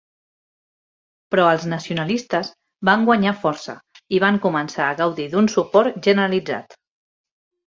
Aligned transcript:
Però 1.33 1.43
els 1.57 1.67
nacionalistes 1.73 2.49
van 2.89 3.05
guanyar 3.09 3.35
força 3.43 3.77
i 4.19 4.23
van 4.25 4.41
començar 4.47 4.85
a 4.89 4.97
gaudir 5.03 5.29
d'un 5.37 5.53
suport 5.59 6.03
generalitzat. 6.11 6.77